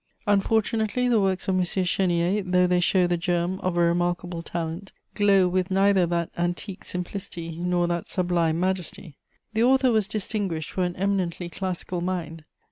[0.25, 1.61] "Unfortunately, the works of M.
[1.61, 6.83] Chénier, though they show the germ of a remarkable talent, glow with neither that antique
[6.83, 9.15] simplicity nor that sublime majesty.
[9.53, 12.45] The author was distinguished for an eminently classical mind.